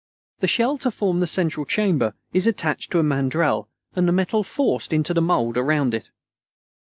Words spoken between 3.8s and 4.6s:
and the metal